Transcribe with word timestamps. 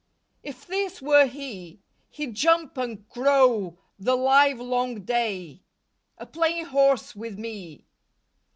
If 0.41 0.65
this 0.65 0.99
were 0.99 1.27
he 1.27 1.79
He'd 2.09 2.33
jump 2.33 2.75
and 2.75 3.07
crow 3.07 3.77
the 3.99 4.15
live 4.17 4.59
long 4.59 5.01
day 5.03 5.61
A 6.17 6.25
playing 6.25 6.65
horse 6.65 7.15
with 7.15 7.37
me. 7.37 7.85